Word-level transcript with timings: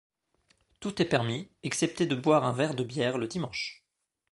Tout 0.79 0.99
est 0.99 1.05
permis, 1.07 1.47
excepté 1.61 2.07
de 2.07 2.15
boire 2.15 2.43
un 2.43 2.53
verre 2.53 2.73
de 2.73 2.83
bière 2.83 3.19
le 3.19 3.27
dimanche. 3.27 3.85